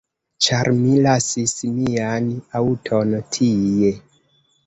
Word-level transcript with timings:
Ĉar 0.43 0.67
mi 0.77 0.93
lasis 1.09 1.53
mian 1.75 2.31
aŭton 2.61 3.13
tie 3.37 3.93